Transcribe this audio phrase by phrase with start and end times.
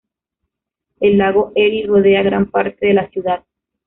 [0.99, 3.43] El lago Erie rodea gran parte de la ciudad.